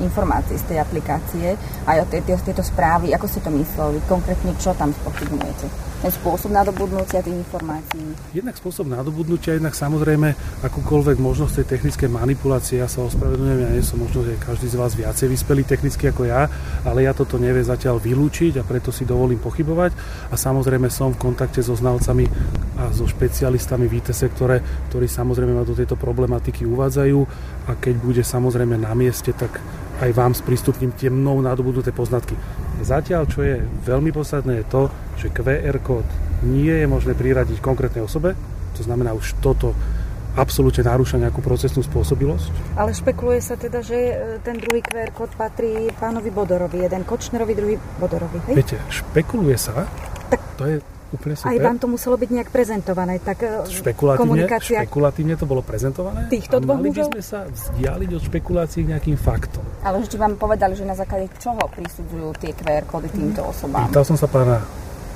informácie 0.03 0.59
z 0.59 0.67
tej 0.67 0.77
aplikácie 0.83 1.55
aj 1.87 2.03
o 2.03 2.05
tieto, 2.11 2.35
tieto 2.43 2.63
správy. 2.65 3.15
Ako 3.15 3.23
ste 3.31 3.39
to 3.39 3.55
mysleli? 3.55 4.03
Konkrétne 4.03 4.51
čo 4.59 4.75
tam 4.75 4.91
spochybňujete? 4.91 5.84
Ten 6.05 6.13
spôsob 6.13 6.53
nadobudnutia 6.53 7.25
tých 7.25 7.33
informácií? 7.33 8.05
Jednak 8.37 8.53
spôsob 8.61 8.85
nadobudnutia, 8.93 9.57
jednak 9.57 9.73
samozrejme 9.73 10.37
akúkoľvek 10.61 11.17
možnosť 11.17 11.65
tej 11.65 11.67
technickej 11.73 12.09
manipulácie. 12.13 12.77
Ja 12.77 12.85
sa 12.85 13.01
ospravedlňujem, 13.09 13.59
ja 13.65 13.73
nie 13.73 13.81
som 13.81 13.97
možno, 13.97 14.21
že 14.21 14.37
každý 14.37 14.69
z 14.69 14.77
vás 14.77 14.93
viacej 14.93 15.33
vyspelý 15.33 15.65
technicky 15.65 16.05
ako 16.13 16.29
ja, 16.29 16.45
ale 16.85 17.09
ja 17.09 17.17
toto 17.17 17.41
nevie 17.41 17.65
zatiaľ 17.65 17.97
vylúčiť 17.97 18.61
a 18.61 18.67
preto 18.67 18.93
si 18.93 19.01
dovolím 19.01 19.41
pochybovať. 19.41 19.97
A 20.29 20.37
samozrejme 20.37 20.93
som 20.93 21.09
v 21.09 21.25
kontakte 21.25 21.65
so 21.65 21.73
znalcami 21.73 22.29
a 22.77 22.93
so 22.93 23.09
špecialistami 23.09 23.89
v 23.89 23.97
IT 23.97 24.13
sektore, 24.13 24.61
ktorí 24.93 25.09
samozrejme 25.09 25.57
ma 25.57 25.65
do 25.65 25.73
tejto 25.73 25.97
problematiky 25.97 26.69
uvádzajú 26.69 27.19
a 27.65 27.81
keď 27.81 27.95
bude 27.97 28.21
samozrejme 28.21 28.77
na 28.77 28.93
mieste, 28.93 29.33
tak 29.33 29.57
aj 30.05 30.11
vám 30.13 30.37
sprístupním 30.37 30.93
tie 30.93 31.09
mnou 31.09 31.41
nadobudnuté 31.41 31.89
poznatky. 31.89 32.37
Zatiaľ, 32.83 33.25
čo 33.25 33.41
je 33.41 33.63
veľmi 33.87 34.11
podstatné, 34.11 34.61
je 34.61 34.65
to, 34.67 34.81
že 35.19 35.31
QR 35.31 35.77
kód 35.81 36.07
nie 36.43 36.71
je 36.71 36.87
možné 36.87 37.15
priradiť 37.15 37.63
konkrétnej 37.63 38.03
osobe, 38.03 38.35
to 38.75 38.81
znamená 38.83 39.15
už 39.15 39.39
toto 39.39 39.71
absolútne 40.35 40.83
narúša 40.83 41.15
nejakú 41.15 41.39
procesnú 41.39 41.79
spôsobilosť. 41.81 42.75
Ale 42.75 42.91
špekuluje 42.91 43.39
sa 43.39 43.55
teda, 43.55 43.79
že 43.79 43.95
e, 43.95 44.13
ten 44.43 44.59
druhý 44.59 44.83
QR 44.83 45.09
kód 45.15 45.31
patrí 45.39 45.87
pánovi 45.95 46.27
Bodorovi, 46.27 46.83
jeden 46.83 47.07
Kočnerovi, 47.07 47.53
druhý 47.55 47.75
Bodorovi. 47.97 48.43
Hej? 48.51 48.55
Viete, 48.59 48.77
špekuluje 48.91 49.55
sa, 49.55 49.87
tak 50.27 50.39
to 50.59 50.63
je 50.67 50.77
úplne 51.15 51.39
super. 51.39 51.55
Aj 51.55 51.57
vám 51.63 51.77
to 51.79 51.87
muselo 51.87 52.19
byť 52.19 52.29
nejak 52.35 52.49
prezentované, 52.51 53.23
tak 53.23 53.47
e, 53.47 53.63
špekulatívne, 53.71 54.27
komunikácia... 54.27 54.83
Špekulatívne 54.83 55.35
to 55.39 55.47
bolo 55.47 55.63
prezentované. 55.63 56.27
Týchto 56.27 56.59
dvoch 56.59 56.83
mali 56.83 56.91
by 56.91 57.03
sme 57.15 57.21
sa 57.23 57.47
vzdialiť 57.47 58.09
od 58.11 58.21
špekulácií 58.27 58.83
k 58.83 58.87
nejakým 58.91 59.15
faktom. 59.15 59.63
Ale 59.87 60.03
že 60.03 60.19
vám 60.19 60.35
povedali, 60.35 60.75
že 60.75 60.83
na 60.83 60.99
základe 60.99 61.31
čoho 61.39 61.63
prisudzujú 61.71 62.35
tie 62.43 62.51
QR 62.51 62.83
kódy 62.83 63.07
týmto 63.07 63.47
osobám? 63.47 63.87
Pýtal 63.87 64.03
som 64.03 64.19
sa 64.19 64.27
pána 64.27 64.59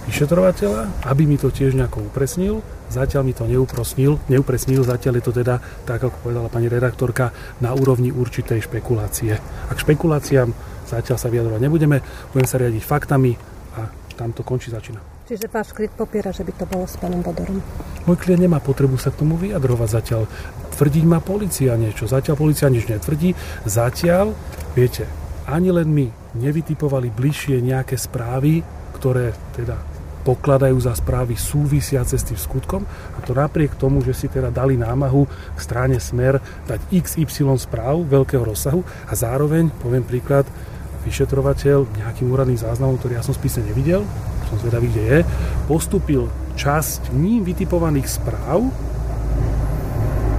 vyšetrovateľa, 0.09 1.05
aby 1.05 1.23
mi 1.29 1.37
to 1.37 1.53
tiež 1.53 1.77
nejako 1.77 2.09
upresnil. 2.09 2.65
Zatiaľ 2.89 3.21
mi 3.21 3.37
to 3.37 3.45
neupresnil, 3.45 4.17
neupresnil, 4.25 4.81
zatiaľ 4.81 5.21
je 5.21 5.23
to 5.29 5.33
teda, 5.45 5.61
tak 5.85 6.01
ako 6.01 6.17
povedala 6.25 6.49
pani 6.49 6.65
redaktorka, 6.65 7.29
na 7.61 7.77
úrovni 7.77 8.09
určitej 8.09 8.65
špekulácie. 8.65 9.37
A 9.37 9.71
k 9.71 9.77
špekuláciám 9.77 10.49
zatiaľ 10.89 11.17
sa 11.21 11.29
vyjadrovať 11.29 11.61
nebudeme, 11.61 12.01
budeme 12.33 12.49
sa 12.49 12.57
riadiť 12.57 12.81
faktami 12.81 13.37
a 13.77 13.85
tam 14.17 14.33
to 14.33 14.41
končí, 14.41 14.73
začína. 14.73 14.97
Čiže 15.29 15.45
váš 15.53 15.69
klient 15.77 15.93
popiera, 15.93 16.33
že 16.33 16.41
by 16.41 16.57
to 16.57 16.65
bolo 16.65 16.89
s 16.89 16.97
pánom 16.97 17.21
Bodorom? 17.21 17.61
Môj 18.09 18.17
klient 18.17 18.41
nemá 18.41 18.57
potrebu 18.57 18.97
sa 18.97 19.13
k 19.13 19.21
tomu 19.21 19.37
vyjadrovať 19.37 19.89
zatiaľ. 19.93 20.25
Tvrdiť 20.73 21.05
má 21.05 21.21
policia 21.21 21.77
niečo. 21.77 22.09
Zatiaľ 22.09 22.33
policia 22.33 22.65
nič 22.73 22.89
netvrdí. 22.89 23.37
Zatiaľ, 23.69 24.33
viete, 24.73 25.05
ani 25.45 25.69
len 25.69 25.85
my 25.93 26.09
nevytipovali 26.41 27.13
bližšie 27.13 27.61
nejaké 27.61 27.93
správy, 27.93 28.65
ktoré 28.97 29.37
teda 29.53 29.77
pokladajú 30.23 30.75
za 30.79 30.93
správy 30.95 31.39
súvisiace 31.39 32.19
s 32.19 32.27
tým 32.27 32.39
skutkom 32.39 32.83
a 33.15 33.19
to 33.23 33.31
napriek 33.31 33.75
tomu, 33.79 34.03
že 34.03 34.13
si 34.15 34.27
teda 34.27 34.51
dali 34.51 34.75
námahu 34.75 35.25
k 35.55 35.59
strane 35.59 35.97
Smer 35.97 36.39
dať 36.67 36.79
XY 36.91 37.55
správ 37.55 38.03
veľkého 38.07 38.43
rozsahu 38.43 38.83
a 39.07 39.13
zároveň, 39.15 39.71
poviem 39.79 40.03
príklad, 40.03 40.43
vyšetrovateľ 41.07 41.87
nejakým 42.03 42.27
úradným 42.27 42.59
záznamom, 42.59 42.99
ktorý 42.99 43.17
ja 43.17 43.23
som 43.23 43.31
spise 43.31 43.63
nevidel, 43.63 44.03
som 44.51 44.59
zvedavý, 44.59 44.91
kde 44.91 45.03
je, 45.03 45.19
postupil 45.69 46.27
časť 46.59 47.15
ním 47.15 47.47
vytipovaných 47.47 48.07
správ 48.09 48.67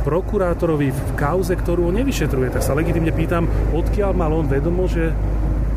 prokurátorovi 0.05 0.93
v 0.93 1.11
kauze, 1.17 1.53
ktorú 1.57 1.93
on 1.93 1.97
nevyšetruje. 2.01 2.53
Tak 2.53 2.65
sa 2.65 2.77
legitimne 2.77 3.13
pýtam, 3.13 3.49
odkiaľ 3.73 4.11
mal 4.17 4.33
on 4.33 4.49
vedomo, 4.49 4.89
že 4.89 5.13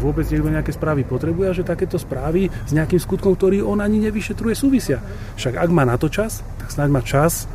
vôbec 0.04 0.28
niekto 0.28 0.52
nejaké 0.52 0.76
správy 0.76 1.08
potrebuje 1.08 1.48
a 1.48 1.56
že 1.56 1.64
takéto 1.64 1.96
správy 1.96 2.52
s 2.52 2.72
nejakým 2.76 3.00
skutkom, 3.00 3.40
ktorý 3.40 3.64
on 3.64 3.80
ani 3.80 4.04
nevyšetruje, 4.04 4.52
súvisia. 4.52 5.00
Však 5.40 5.56
ak 5.56 5.70
má 5.72 5.88
na 5.88 5.96
to 5.96 6.12
čas, 6.12 6.44
tak 6.60 6.68
snáď 6.68 6.90
má 6.92 7.00
čas 7.00 7.48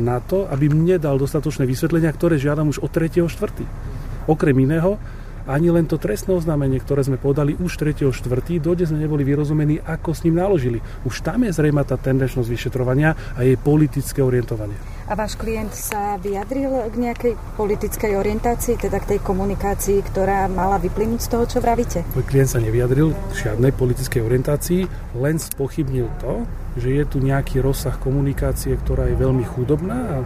na 0.00 0.24
to, 0.24 0.48
aby 0.48 0.72
mne 0.72 0.96
dal 0.96 1.20
dostatočné 1.20 1.68
vysvetlenia, 1.68 2.08
ktoré 2.16 2.40
žiadam 2.40 2.72
už 2.72 2.80
od 2.80 2.88
3.4. 2.88 3.28
Okrem 4.24 4.56
iného, 4.56 4.96
ani 5.46 5.72
len 5.72 5.86
to 5.88 5.96
trestné 5.96 6.36
oznámenie, 6.36 6.80
ktoré 6.80 7.04
sme 7.06 7.16
podali 7.16 7.56
už 7.56 7.80
3.4., 7.80 8.10
dodnes 8.60 8.90
sme 8.90 9.00
neboli 9.00 9.22
vyrozumení, 9.24 9.80
ako 9.84 10.12
s 10.12 10.24
ním 10.26 10.40
naložili. 10.40 10.82
Už 11.06 11.24
tam 11.24 11.46
je 11.46 11.54
zrejma 11.54 11.86
tá 11.86 12.00
tendenčnosť 12.00 12.48
vyšetrovania 12.48 13.14
a 13.36 13.44
jej 13.46 13.56
politické 13.56 14.20
orientovanie. 14.20 14.76
A 15.10 15.18
váš 15.18 15.34
klient 15.34 15.74
sa 15.74 16.14
vyjadril 16.22 16.70
k 16.86 16.94
nejakej 16.94 17.32
politickej 17.58 18.14
orientácii, 18.14 18.78
teda 18.78 19.02
k 19.02 19.16
tej 19.16 19.20
komunikácii, 19.26 19.98
ktorá 20.06 20.46
mala 20.46 20.78
vyplynúť 20.78 21.20
z 21.26 21.28
toho, 21.34 21.44
čo 21.50 21.58
vravíte? 21.58 22.06
Môj 22.14 22.22
klient 22.30 22.54
sa 22.54 22.62
nevyjadril 22.62 23.10
k 23.10 23.32
žiadnej 23.34 23.74
politickej 23.74 24.22
orientácii, 24.22 24.86
len 25.18 25.36
spochybnil 25.42 26.06
to, 26.22 26.46
že 26.78 26.94
je 26.94 27.04
tu 27.10 27.18
nejaký 27.18 27.58
rozsah 27.58 27.98
komunikácie, 27.98 28.78
ktorá 28.78 29.10
je 29.10 29.18
veľmi 29.18 29.42
chudobná 29.42 29.98
a 29.98 30.16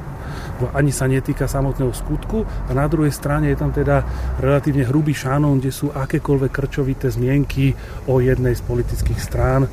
ani 0.73 0.91
sa 0.95 1.11
netýka 1.11 1.47
samotného 1.51 1.93
skutku 1.93 2.47
a 2.69 2.71
na 2.73 2.87
druhej 2.89 3.13
strane 3.13 3.53
je 3.53 3.59
tam 3.59 3.71
teda 3.71 4.05
relatívne 4.39 4.87
hrubý 4.87 5.13
šanón, 5.13 5.61
kde 5.61 5.73
sú 5.73 5.91
akékoľvek 5.91 6.51
krčovité 6.51 7.11
zmienky 7.11 7.75
o 8.09 8.21
jednej 8.21 8.55
z 8.55 8.63
politických 8.65 9.21
strán, 9.21 9.67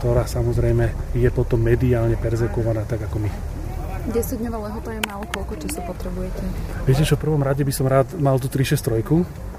ktorá 0.00 0.24
samozrejme 0.24 1.14
je 1.16 1.28
potom 1.34 1.60
mediálne 1.60 2.16
perzekovaná 2.18 2.86
tak 2.86 3.06
ako 3.06 3.22
my. 3.22 3.30
10-dňová 4.08 4.72
lehota 4.72 4.88
je 4.96 5.00
málo, 5.04 5.24
koľko 5.28 5.54
času 5.60 5.84
potrebujete? 5.84 6.40
Viete 6.88 7.04
čo, 7.04 7.20
v 7.20 7.28
prvom 7.28 7.44
rade 7.44 7.60
by 7.60 7.72
som 7.76 7.84
rád 7.84 8.08
mal 8.16 8.40
tú 8.40 8.48
363, 8.48 9.04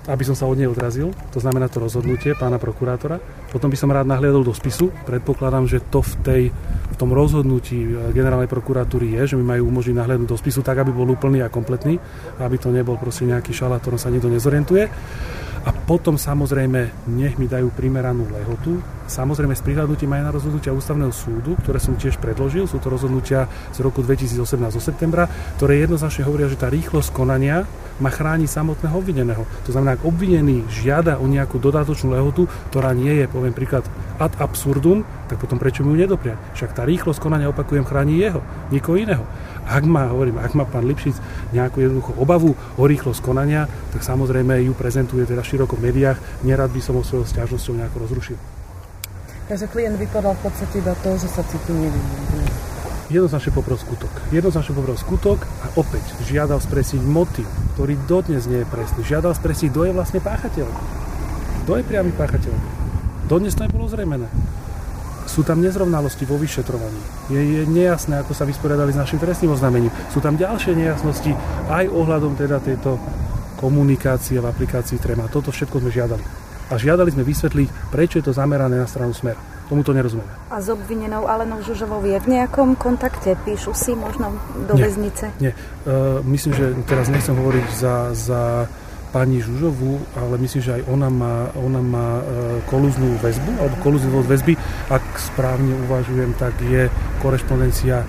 aby 0.10 0.24
som 0.26 0.34
sa 0.34 0.50
od 0.50 0.58
nej 0.58 0.66
odrazil, 0.66 1.14
to 1.30 1.38
znamená 1.38 1.70
to 1.70 1.78
rozhodnutie 1.78 2.34
pána 2.34 2.58
prokurátora. 2.58 3.22
Potom 3.50 3.70
by 3.74 3.78
som 3.78 3.90
rád 3.90 4.06
nahliadol 4.06 4.46
do 4.46 4.54
spisu. 4.54 4.94
Predpokladám, 5.10 5.66
že 5.66 5.82
to 5.90 6.06
v, 6.06 6.14
tej, 6.22 6.44
v 6.94 6.96
tom 6.96 7.10
rozhodnutí 7.14 7.80
eh, 7.82 8.14
generálnej 8.14 8.50
prokuratúry 8.50 9.18
je, 9.18 9.34
že 9.34 9.38
mi 9.38 9.46
majú 9.46 9.70
umožniť 9.74 9.96
nahliadnúť 9.98 10.30
do 10.30 10.38
spisu 10.38 10.62
tak, 10.62 10.82
aby 10.82 10.94
bol 10.94 11.10
úplný 11.10 11.42
a 11.42 11.50
kompletný, 11.50 11.98
aby 12.38 12.56
to 12.62 12.70
nebol 12.70 12.96
proste 12.96 13.26
nejaký 13.26 13.52
šalát, 13.52 13.82
ktorom 13.82 13.98
sa 13.98 14.14
nikto 14.14 14.30
nezorientuje. 14.30 14.86
A 15.68 15.76
potom 15.76 16.16
samozrejme 16.16 17.12
nech 17.12 17.36
mi 17.36 17.44
dajú 17.44 17.68
primeranú 17.76 18.24
lehotu. 18.32 18.80
Samozrejme 19.12 19.58
s 19.58 19.66
prihľadnutím 19.66 20.08
aj 20.16 20.22
na 20.24 20.32
rozhodnutia 20.32 20.72
ústavného 20.72 21.12
súdu, 21.12 21.60
ktoré 21.60 21.84
som 21.84 22.00
tiež 22.00 22.16
predložil. 22.22 22.64
Sú 22.64 22.80
to 22.80 22.88
rozhodnutia 22.88 23.50
z 23.76 23.84
roku 23.84 24.00
2018 24.00 24.40
zo 24.72 24.80
septembra, 24.80 25.28
ktoré 25.60 25.84
jednoznačne 25.84 26.24
hovoria, 26.24 26.48
že 26.48 26.62
tá 26.62 26.72
rýchlosť 26.72 27.12
konania 27.12 27.68
má 28.00 28.08
chrániť 28.08 28.48
samotného 28.48 28.96
obvineného. 28.96 29.44
To 29.68 29.70
znamená, 29.76 30.00
ak 30.00 30.08
obvinený 30.08 30.64
žiada 30.72 31.20
o 31.20 31.28
nejakú 31.28 31.60
dodatočnú 31.60 32.16
lehotu, 32.16 32.48
ktorá 32.72 32.96
nie 32.96 33.12
je, 33.20 33.26
poviem 33.40 33.56
príklad, 33.56 33.88
ad 34.20 34.36
absurdum, 34.36 35.08
tak 35.32 35.40
potom 35.40 35.56
prečo 35.56 35.88
mu 35.88 35.96
ju 35.96 36.04
nedopriať? 36.04 36.36
Však 36.60 36.76
tá 36.76 36.84
rýchlosť 36.84 37.24
konania, 37.24 37.48
opakujem, 37.48 37.88
chráni 37.88 38.20
jeho, 38.20 38.44
nikoho 38.68 39.00
iného. 39.00 39.24
Ak 39.64 39.88
má, 39.88 40.12
hovorím, 40.12 40.44
ak 40.44 40.52
má 40.60 40.68
pán 40.68 40.84
Lipšic 40.84 41.16
nejakú 41.56 41.80
jednoduchú 41.80 42.20
obavu 42.20 42.52
o 42.58 42.84
rýchlosť 42.84 43.24
konania, 43.24 43.72
tak 43.96 44.04
samozrejme 44.04 44.60
ju 44.68 44.76
prezentuje 44.76 45.24
teda 45.24 45.40
široko 45.40 45.80
v 45.80 45.88
médiách. 45.88 46.20
Nerad 46.44 46.74
by 46.74 46.82
som 46.84 47.00
ho 47.00 47.04
svojou 47.06 47.24
stiažnosťou 47.24 47.80
nejako 47.80 47.98
rozrušil. 48.04 48.38
Takže 49.50 49.66
klient 49.72 49.98
vypadal 49.98 50.38
v 50.38 50.42
podstate 50.46 50.76
iba 50.78 50.94
to, 51.00 51.10
že 51.18 51.30
sa 51.32 51.42
cíti 51.42 51.74
nevinný. 51.74 52.46
Jednoznačne 53.10 53.50
poprv 53.58 53.82
skutok. 53.82 54.14
Jednoznačne 54.30 54.74
poprv 54.78 54.94
skutok 55.02 55.40
a 55.66 55.68
opäť 55.82 56.06
žiadal 56.30 56.62
spresniť 56.62 57.02
motiv, 57.02 57.50
ktorý 57.74 57.98
dodnes 58.06 58.46
nie 58.46 58.62
je 58.62 58.70
presný. 58.70 59.02
Žiadal 59.02 59.34
spresniť, 59.34 59.74
kto 59.74 59.82
je 59.90 59.92
vlastne 59.98 60.20
páchateľ. 60.22 60.68
Kto 61.66 61.72
je 61.78 61.84
priamy 61.90 62.14
páchateľ. 62.14 62.79
Dodnes 63.30 63.54
to 63.54 63.64
nebolo 63.64 63.86
zrejmené 63.86 64.26
sú 65.30 65.46
tam 65.46 65.62
nezrovnalosti 65.62 66.26
vo 66.26 66.42
vyšetrovaní. 66.42 67.30
Je, 67.30 67.38
je 67.38 67.62
nejasné, 67.70 68.26
ako 68.26 68.34
sa 68.34 68.50
vysporiadali 68.50 68.90
s 68.90 68.98
našim 68.98 69.22
trestným 69.22 69.54
oznámením. 69.54 69.94
Sú 70.10 70.18
tam 70.26 70.34
ďalšie 70.34 70.74
nejasnosti 70.74 71.38
aj 71.70 71.86
ohľadom 71.86 72.34
teda 72.34 72.58
tejto 72.58 72.98
komunikácie 73.62 74.42
v 74.42 74.50
aplikácii 74.50 74.98
Trema. 74.98 75.30
Toto 75.30 75.54
všetko 75.54 75.86
sme 75.86 75.94
žiadali. 75.94 76.24
A 76.70 76.82
žiadali 76.82 77.14
sme 77.14 77.22
vysvetliť, 77.22 77.94
prečo 77.94 78.18
je 78.18 78.26
to 78.26 78.34
zamerané 78.34 78.82
na 78.82 78.90
stranu 78.90 79.14
Smer. 79.14 79.38
Tomu 79.70 79.86
to 79.86 79.94
nerozumieme. 79.94 80.50
A 80.50 80.58
s 80.58 80.66
obvinenou 80.74 81.30
Alenou 81.30 81.62
Žužovou 81.62 82.02
je 82.02 82.18
v 82.18 82.28
nejakom 82.42 82.74
kontakte? 82.74 83.38
Píšu 83.46 83.78
si 83.78 83.94
možno 83.94 84.34
do 84.66 84.74
nie, 84.74 84.82
väznice? 84.82 85.30
Nie. 85.38 85.54
Uh, 85.86 86.26
myslím, 86.26 86.58
že 86.58 86.66
teraz 86.90 87.06
nechcem 87.14 87.38
hovoriť 87.38 87.68
za, 87.78 87.96
za 88.18 88.42
pani 89.10 89.42
Žužovú, 89.42 89.98
ale 90.14 90.38
myslím, 90.42 90.62
že 90.62 90.76
aj 90.80 90.84
ona 90.86 91.10
má, 91.10 91.50
ona 91.58 91.82
má 91.82 92.08
e, 92.22 92.24
kolúznú 92.70 93.18
väzbu, 93.18 93.52
alebo 93.58 93.76
kolúznú 93.82 94.22
väzby. 94.22 94.54
Ak 94.94 95.02
správne 95.18 95.74
uvažujem, 95.90 96.38
tak 96.38 96.54
je 96.62 96.88
korešpondencia 97.20 98.02
e, 98.02 98.06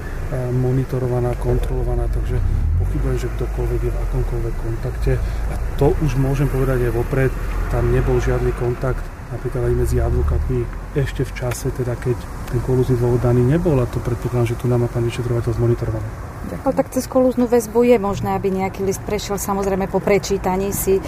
monitorovaná, 0.52 1.32
kontrolovaná, 1.40 2.04
takže 2.12 2.36
pochybujem, 2.84 3.16
že 3.16 3.32
ktokoľvek 3.40 3.80
je 3.80 3.92
v 3.92 3.98
akomkoľvek 3.98 4.54
kontakte. 4.60 5.12
A 5.50 5.54
to 5.80 5.96
už 6.04 6.20
môžem 6.20 6.48
povedať 6.52 6.88
aj 6.88 6.92
vopred, 6.92 7.32
tam 7.72 7.88
nebol 7.88 8.20
žiadny 8.20 8.52
kontakt 8.60 9.02
napríklad 9.30 9.70
aj 9.70 9.74
medzi 9.78 9.96
advokátmi 10.02 10.66
ešte 10.98 11.22
v 11.22 11.32
čase, 11.38 11.70
teda 11.70 11.94
keď 11.94 12.18
ten 12.50 12.58
kolúzny 12.66 12.98
dôvod 12.98 13.22
daný 13.22 13.46
nebol 13.46 13.78
a 13.78 13.86
to 13.86 14.02
predpokladám, 14.02 14.50
že 14.50 14.58
tu 14.58 14.66
nám 14.66 14.82
má 14.82 14.88
pán 14.90 15.06
vyšetrovateľ 15.06 15.54
zmonitorované. 15.54 16.29
Ale 16.64 16.74
tak 16.74 16.90
cez 16.90 17.04
kolúznu 17.06 17.46
väzbu 17.46 17.86
je 17.86 17.96
možné, 18.00 18.34
aby 18.34 18.50
nejaký 18.50 18.82
list 18.82 19.02
prešiel 19.06 19.38
samozrejme 19.38 19.86
po 19.86 20.02
prečítaní 20.02 20.74
si 20.74 20.98
e, 20.98 21.02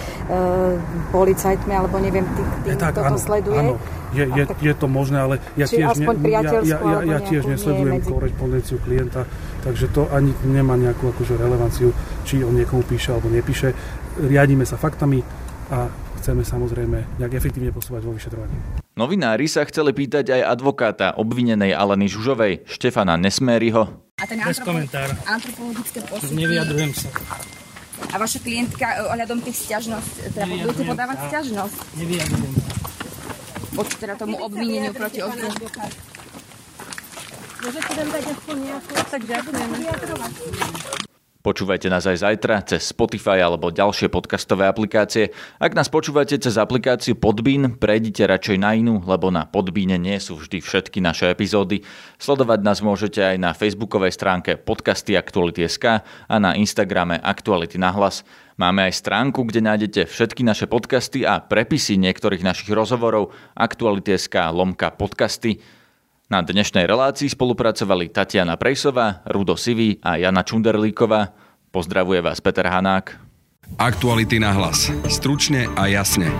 policajtmi, 1.11 1.73
alebo 1.73 1.99
neviem, 1.99 2.23
tým, 2.23 2.47
tým 2.63 2.77
tak, 2.79 2.95
toto 2.95 3.15
áno, 3.15 3.19
sleduje. 3.19 3.59
Áno, 3.59 3.75
je, 4.13 4.25
je, 4.29 4.43
tak, 4.45 4.57
je 4.61 4.73
to 4.77 4.87
možné, 4.87 5.17
ale 5.19 5.35
ja 5.57 5.65
tiež, 5.65 5.97
aspoň 5.97 6.15
ne, 6.21 6.29
ja, 6.29 6.41
ja, 6.43 6.77
ja, 6.77 6.97
ja 7.01 7.19
tiež 7.19 7.43
nesledujem 7.49 7.97
medzi... 7.97 8.11
korespondenciu 8.13 8.77
klienta, 8.83 9.25
takže 9.65 9.89
to 9.89 10.05
ani 10.13 10.31
nemá 10.45 10.77
nejakú 10.77 11.09
akože 11.09 11.33
relevanciu, 11.35 11.89
či 12.23 12.45
on 12.45 12.53
niekomu 12.53 12.85
píše 12.85 13.15
alebo 13.15 13.27
nepíše. 13.33 13.73
Riadíme 14.21 14.63
sa 14.69 14.77
faktami 14.77 15.25
a 15.73 15.89
chceme 16.21 16.45
samozrejme 16.45 17.19
nejak 17.19 17.33
efektívne 17.33 17.73
posúvať 17.73 18.01
vo 18.05 18.13
vyšetrovaní. 18.13 18.83
Novinári 18.93 19.49
sa 19.49 19.65
chceli 19.65 19.91
pýtať 19.91 20.29
aj 20.29 20.41
advokáta 20.53 21.17
obvinenej 21.17 21.73
Aleny 21.73 22.05
Žužovej, 22.05 22.69
Štefana 22.69 23.17
Nesmériho. 23.17 24.02
A 24.23 24.27
ten 24.27 24.39
Bez 24.39 24.63
komentára. 24.63 25.11
antropologické 25.27 25.99
posudky... 26.07 26.31
Nevyjadrujem 26.31 26.95
sa. 26.95 27.11
A 28.07 28.15
vaša 28.15 28.39
klientka 28.39 29.03
ohľadom 29.11 29.43
tých 29.43 29.67
stiažnosť, 29.67 30.31
teda 30.31 30.45
budete 30.47 30.83
podávať 30.87 31.17
stiažnosť? 31.27 31.77
Nevyjadrujem. 31.99 32.53
Voči 33.75 33.95
teda 33.99 34.15
tomu 34.15 34.39
obvineniu 34.39 34.95
proti 34.95 35.19
obvineniu. 35.19 35.67
Môžete 37.63 37.91
nám 37.99 38.09
dať 38.15 38.23
aspoň 38.31 38.55
nejakú... 38.63 38.93
Tak 39.11 39.21
ďakujeme. 39.27 39.75
Počúvajte 41.43 41.91
nás 41.91 42.07
aj 42.07 42.23
zajtra 42.23 42.63
cez 42.63 42.95
Spotify 42.95 43.43
alebo 43.43 43.67
ďalšie 43.67 44.07
podcastové 44.07 44.63
aplikácie. 44.63 45.35
Ak 45.59 45.75
nás 45.75 45.91
počúvate 45.91 46.39
cez 46.39 46.55
aplikáciu 46.55 47.19
Podbean, 47.19 47.75
prejdite 47.75 48.23
radšej 48.23 48.63
na 48.63 48.71
inú, 48.79 49.03
lebo 49.03 49.27
na 49.27 49.43
Podbeane 49.43 49.99
nie 49.99 50.15
sú 50.23 50.39
vždy 50.39 50.63
všetky 50.63 51.03
naše 51.03 51.35
epizódy. 51.35 51.83
Sledovať 52.15 52.63
nás 52.63 52.79
môžete 52.79 53.19
aj 53.19 53.35
na 53.43 53.51
facebookovej 53.51 54.15
stránke 54.15 54.55
podcasty 54.55 55.19
Aktuality.sk 55.19 55.99
a 56.07 56.35
na 56.39 56.55
Instagrame 56.55 57.19
Aktuality 57.19 57.75
na 57.75 57.91
hlas. 57.91 58.23
Máme 58.55 58.87
aj 58.87 59.03
stránku, 59.03 59.43
kde 59.43 59.67
nájdete 59.67 60.07
všetky 60.07 60.47
naše 60.47 60.71
podcasty 60.71 61.27
a 61.27 61.43
prepisy 61.43 61.99
niektorých 61.99 62.39
našich 62.39 62.71
rozhovorov 62.71 63.35
Aktuality.sk 63.59 64.47
lomka 64.55 64.95
podcasty. 64.95 65.59
Na 66.33 66.41
dnešnej 66.41 66.89
relácii 66.89 67.29
spolupracovali 67.29 68.09
Tatiana 68.09 68.57
Prejsová, 68.57 69.21
Rudo 69.29 69.53
Sivý 69.53 70.01
a 70.01 70.17
Jana 70.17 70.41
Čunderlíková. 70.41 71.29
Pozdravuje 71.69 72.25
vás 72.25 72.41
Peter 72.41 72.65
Hanák. 72.65 73.21
Aktuality 73.77 74.41
na 74.41 74.49
hlas. 74.49 74.89
Stručne 75.05 75.69
a 75.77 75.85
jasne. 75.85 76.33